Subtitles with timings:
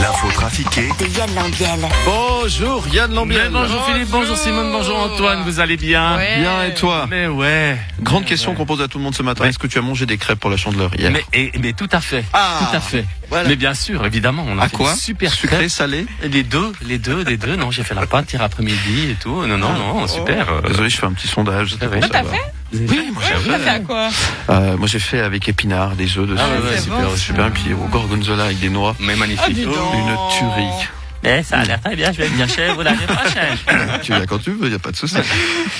[0.00, 1.80] L'info trafiquée De Yann Lambiel.
[2.06, 3.42] Bonjour Yann Lambiel.
[3.44, 7.76] Mais bonjour Philippe, bonjour Simone, bonjour Antoine, vous allez bien Bien et toi Mais ouais.
[8.00, 8.56] Grande Mais question ouais.
[8.56, 9.42] qu'on pose à tout le monde ce matin.
[9.44, 9.50] Ouais.
[9.50, 11.88] Est-ce que tu as mangé des crêpes pour la chandeleur hier Mais, et- mais tout
[11.92, 12.24] à fait.
[12.32, 13.04] Ah, tout à fait.
[13.28, 13.48] voilà.
[13.48, 16.98] Mais bien sûr, évidemment, on a À fait quoi super Sucré, salé Les deux, les
[16.98, 17.56] deux, les deux.
[17.56, 19.44] Non, j'ai fait la pâte hier après-midi et tout.
[19.46, 20.48] Non, non, non, super.
[20.50, 21.72] euh, Désolé, je fais un petit sondage.
[21.72, 22.38] c'était Ah ouais.
[22.72, 24.08] Oui, moi j'ai T'as fait à quoi
[24.48, 26.40] Euh, moi j'ai fait avec épinards, des œufs dessus.
[26.40, 27.18] Ah ouais, ouais, c'est super, bon, super.
[27.18, 28.94] Super, et puis au gorgonzola avec des noix.
[29.00, 29.58] Mais magnifique.
[29.66, 29.96] Ah.
[29.96, 30.88] Une tuerie.
[31.22, 33.58] Eh, ça a l'air très bien, je vais venir chez vous l'année prochaine.
[34.02, 35.16] tu viens quand tu veux, y a pas de souci.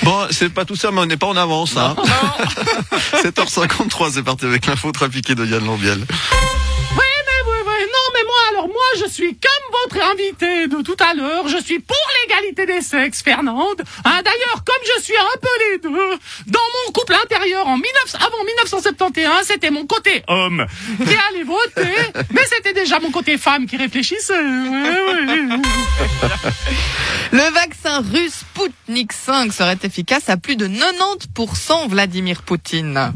[0.03, 1.77] Bon, c'est pas tout ça, mais on n'est pas en avance.
[1.77, 1.95] Hein.
[3.23, 6.05] 7h53, c'est parti avec l'info trafiquée de Yann Lambiel.
[8.71, 12.81] Moi, je suis comme votre invité de tout à l'heure, je suis pour l'égalité des
[12.81, 13.81] sexes, Fernande.
[14.05, 18.15] Hein, D'ailleurs, comme je suis un peu les deux, dans mon couple intérieur en 19,
[18.15, 20.65] avant 1971, c'était mon côté homme
[20.97, 21.95] qui allait voter,
[22.31, 24.33] mais c'était déjà mon côté femme qui réfléchissait.
[24.33, 24.39] Ouais,
[25.07, 25.59] ouais.
[27.31, 33.13] Le vaccin russe Sputnik 5 serait efficace à plus de 90% Vladimir Poutine.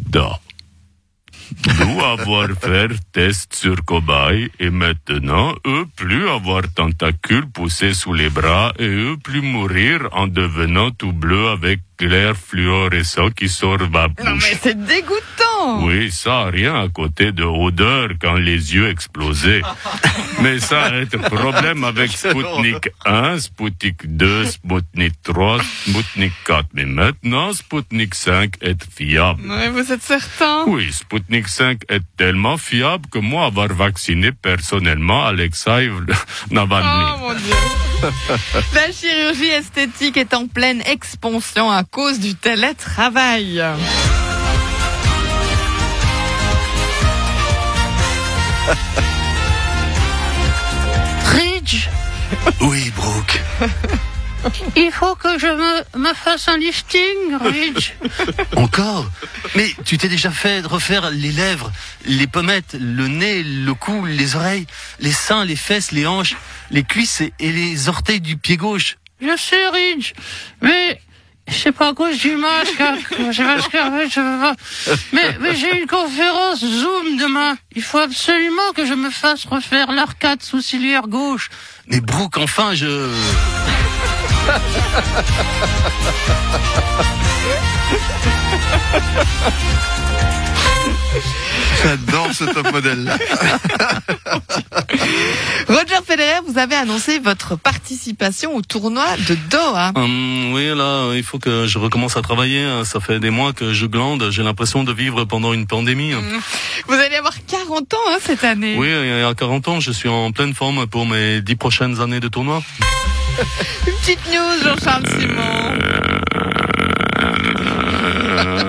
[1.80, 8.30] Nous avoir fait test sur cobaye et maintenant eux plus avoir tentacules poussés sous les
[8.30, 13.86] bras et eux plus mourir en devenant tout bleu avec l'air fluorescent qui sort de
[13.86, 14.50] ma Non bouche.
[14.52, 19.62] mais c'est dégoûtant Oui, ça a rien à côté de odeur quand les yeux explosaient.
[20.42, 26.68] Mais ça a été problème avec Sputnik 1, Sputnik 2, Sputnik 3, Sputnik 4.
[26.74, 29.42] Mais maintenant, Sputnik 5 est fiable.
[29.50, 30.66] Ouais, vous êtes certain?
[30.68, 35.90] Oui, Sputnik 5 est tellement fiable que moi avoir vacciné personnellement Alexei
[36.52, 37.06] Navalny.
[37.16, 37.95] Oh mon dieu
[38.74, 43.64] La chirurgie esthétique est en pleine expansion à cause du télétravail.
[51.26, 51.90] Ridge,
[52.62, 53.42] Oui, Brooke.
[54.76, 57.92] il faut que je me, me fasse un lifting, Ridge.
[58.56, 59.10] Encore
[59.56, 61.72] Mais tu t'es déjà fait refaire les lèvres,
[62.06, 64.68] les pommettes, le nez, le cou, les oreilles,
[65.00, 66.36] les seins, les fesses, les hanches,
[66.72, 68.98] les cuisses et, et les orteils du pied gauche.
[69.22, 70.14] Je sais, Ridge,
[70.62, 71.00] mais
[71.48, 72.80] c'est pas à cause du masque.
[72.82, 72.98] hein,
[73.30, 74.56] je veux pas.
[75.14, 77.56] Mais, mais j'ai une conférence Zoom demain.
[77.76, 81.50] Il faut absolument que je me fasse refaire l'arcade sourcilière gauche.
[81.88, 83.10] Mais Brooke, enfin, je...
[91.84, 93.18] J'adore ce top modèle là.
[95.68, 99.92] Roger Federer, vous avez annoncé votre participation au tournoi de Doha.
[99.96, 102.66] Hum, oui, là, il faut que je recommence à travailler.
[102.84, 104.30] Ça fait des mois que je glande.
[104.32, 106.14] J'ai l'impression de vivre pendant une pandémie.
[106.88, 108.76] Vous allez avoir 40 ans hein, cette année.
[108.78, 112.02] Oui, il y a 40 ans, je suis en pleine forme pour mes 10 prochaines
[112.02, 112.62] années de tournoi.
[113.88, 115.74] Une petite news, Jean-Charles Simon.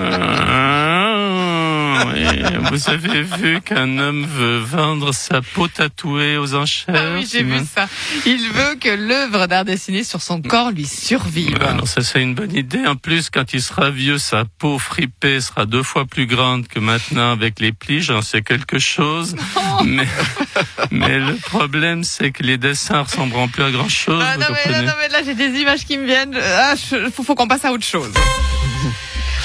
[2.71, 7.43] Vous avez vu qu'un homme veut vendre sa peau tatouée aux enchères Ah oui, j'ai
[7.43, 7.87] vu ça.
[8.25, 11.57] Il veut que l'œuvre d'art dessinée sur son corps lui survive.
[11.75, 12.85] Non, ça c'est une bonne idée.
[12.85, 16.79] En plus, quand il sera vieux, sa peau fripée sera deux fois plus grande que
[16.79, 18.01] maintenant avec les plis.
[18.01, 19.35] J'en sais quelque chose.
[19.83, 20.07] Mais,
[20.91, 24.23] mais le problème, c'est que les dessins ressembleront plus à grand chose.
[24.25, 26.37] Ah, non, mais, non, là, j'ai des images qui me viennent.
[26.37, 26.73] Ah,
[27.13, 28.11] faut qu'on passe à autre chose.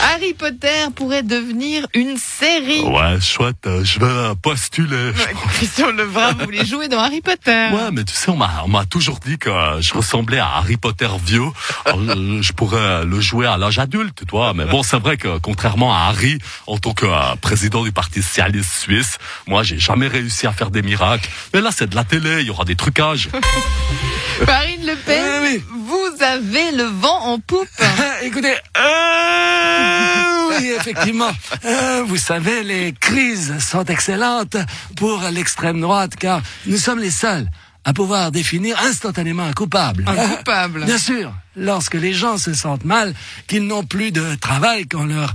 [0.00, 2.82] Harry Potter pourrait devenir une série.
[2.82, 5.10] Ouais, chouette, euh, je vais postuler.
[5.10, 8.84] Ouais, Christian Lebrun, vous voulez jouer dans Harry Potter Ouais, mais tu sais, on m'a,
[8.86, 9.50] toujours dit que
[9.80, 11.42] je ressemblais à Harry Potter vieux.
[11.86, 14.52] Euh, je pourrais le jouer à l'âge adulte, toi.
[14.54, 18.22] Mais bon, c'est vrai que contrairement à Harry, en tant que euh, président du Parti
[18.22, 21.28] socialiste suisse, moi, j'ai jamais réussi à faire des miracles.
[21.54, 23.28] Mais là, c'est de la télé, il y aura des trucages.
[24.46, 27.68] Marine Le Pen, vous avez le vent en poupe.
[28.22, 31.30] Écoutez, euh, oui, effectivement,
[31.64, 34.56] euh, vous savez, les crises sont excellentes
[34.96, 37.46] pour l'extrême droite car nous sommes les seuls
[37.84, 40.04] à pouvoir définir instantanément un coupable.
[40.06, 40.84] Un coupable.
[40.84, 43.14] Bien sûr, lorsque les gens se sentent mal,
[43.48, 45.34] qu'ils n'ont plus de travail, qu'on leur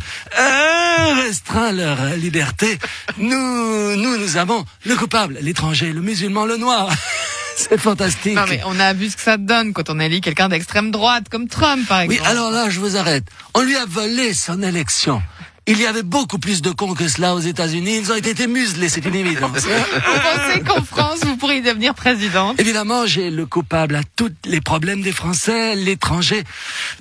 [1.24, 2.78] restreint leur liberté,
[3.18, 6.90] nous, nous, nous avons le coupable, l'étranger, le musulman, le noir.
[7.70, 8.36] C'est fantastique.
[8.36, 11.26] Non, mais on a vu ce que ça donne quand on élit quelqu'un d'extrême droite,
[11.30, 12.30] comme Trump, par Oui, exemple.
[12.30, 13.24] alors là, je vous arrête.
[13.56, 15.22] On lui a volé son élection.
[15.70, 17.98] Il y avait beaucoup plus de cons que cela aux États-Unis.
[17.98, 19.52] Ils ont été muselés, c'est une évidence.
[19.66, 24.62] Vous pensez qu'en France, vous pourriez devenir présidente Évidemment, j'ai le coupable à tous les
[24.62, 26.44] problèmes des Français, l'étranger.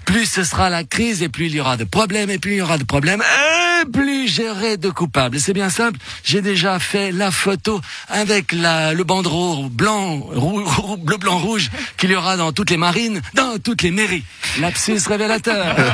[0.05, 2.59] Plus ce sera la crise et plus il y aura de problèmes et plus il
[2.59, 5.39] y aura de problèmes et plus j'aurai de coupables.
[5.39, 5.99] C'est bien simple.
[6.25, 11.71] J'ai déjà fait la photo avec la, le bandeau blanc, rou- rou- bleu, blanc, rouge
[11.99, 14.25] qu'il y aura dans toutes les marines, dans toutes les mairies.
[14.61, 15.77] Lapsus révélateur.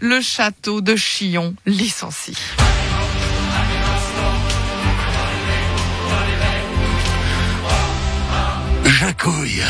[0.00, 2.36] Le château de Chillon licencie.
[8.84, 9.62] Jacouille.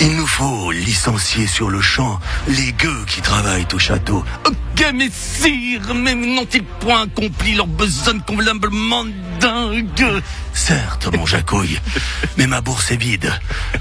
[0.00, 4.24] Il nous faut licencier sur le champ les gueux qui travaillent au château.
[4.44, 9.04] Ok, messire, mais n'ont-ils point accompli leur besogne convenablement
[9.38, 10.22] dingue
[10.52, 11.78] Certes, mon Jacouille,
[12.38, 13.32] mais ma bourse est vide.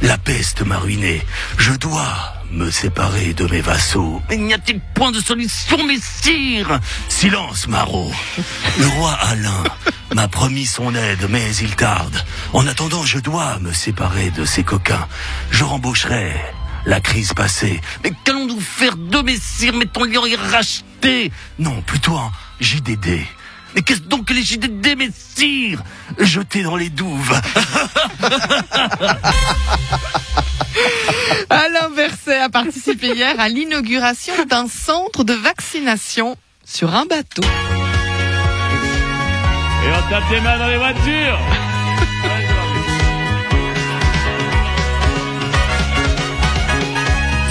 [0.03, 1.23] La peste m'a ruiné.
[1.57, 4.21] Je dois me séparer de mes vassaux.
[4.29, 8.11] Mais n'y a-t-il point de solution, messire Silence, Marot.
[8.77, 9.63] Le roi Alain
[10.13, 12.23] m'a promis son aide, mais il tarde.
[12.53, 15.07] En attendant, je dois me séparer de ces coquins.
[15.51, 16.33] Je rembaucherai
[16.85, 17.79] la crise passée.
[18.03, 23.19] Mais qu'allons-nous faire de messire Mettons-les y racheter Non, plutôt en JDD.
[23.75, 25.83] Mais qu'est-ce donc que les JDD, messire
[26.17, 27.39] Jeté dans les douves.
[31.49, 37.41] Alain Berset a participé hier à l'inauguration d'un centre de vaccination sur un bateau.
[39.83, 41.39] Et on tape des mains dans les voitures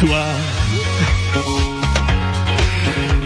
[0.01, 0.25] Toi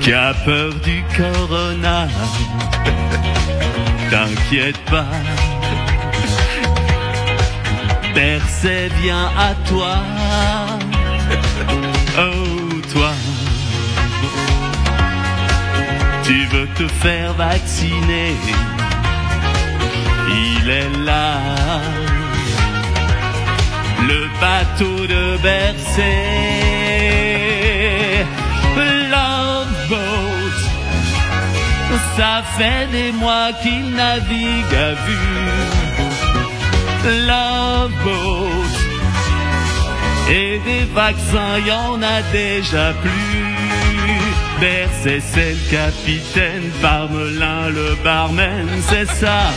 [0.02, 2.08] qui as peur du corona,
[4.10, 5.06] t'inquiète pas.
[8.14, 9.96] Percé vient à toi.
[12.18, 13.12] Oh, toi.
[16.24, 18.36] Tu veux te faire vacciner.
[20.28, 21.38] Il est là.
[24.06, 26.14] Le bateau de Bercé.
[29.10, 30.58] Love boat.
[32.16, 36.11] Ça fait des mois qu'il navigue à vue.
[37.04, 38.74] Love boat.
[40.30, 43.42] Et des vaccins, y en a déjà plus.
[44.60, 49.50] Bercé, c'est le capitaine, Parmelin, le barman, c'est ça.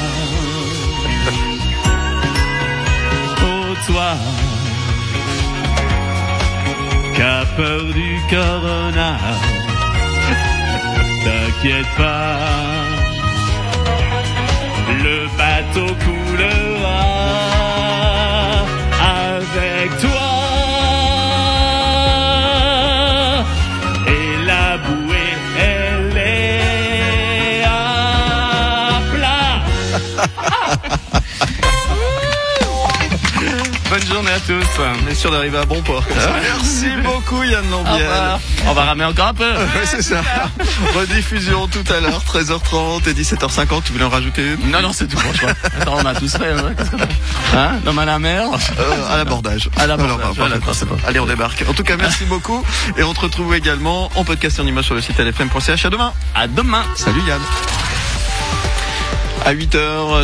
[3.44, 4.16] Oh, toi,
[7.16, 9.18] qu'a peur du corona,
[11.24, 12.40] t'inquiète pas,
[34.16, 34.66] journée à tous.
[34.80, 36.02] On est sûr d'arriver à bon port.
[36.08, 36.32] comme ça.
[36.42, 38.08] Merci beaucoup Yann Lambiel.
[38.66, 39.52] On va ramener encore un peu
[39.84, 40.22] c'est ça.
[40.96, 43.84] Rediffusion tout à l'heure, 13h30 et 17h50.
[43.84, 44.72] Tu voulais en rajouter une?
[44.72, 45.50] Non, non, c'est tout, franchement.
[45.82, 46.54] Attends, on a tous fait,
[47.56, 48.48] hein, L'homme à la mer?
[48.80, 49.70] Euh, à l'abordage.
[49.76, 50.56] À l'abordage, bah, voilà.
[51.06, 51.66] Allez, on débarque.
[51.68, 52.64] En tout cas, merci beaucoup.
[52.96, 55.86] Et on te retrouve également en podcast en image sur le site lfm.ch.
[55.86, 56.14] À demain.
[56.34, 57.42] À demain Salut Yann.
[59.46, 60.24] À 8h,